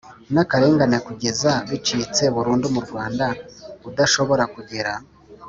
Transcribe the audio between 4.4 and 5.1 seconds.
kugera